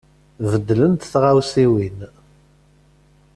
[0.51, 1.99] Beddlent tɣawsiwin.